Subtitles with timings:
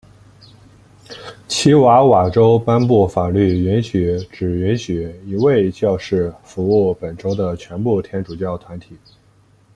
[1.47, 8.97] 奇瓦瓦州颁布法律允许只允许一位教士服务本州的全部天主教团体。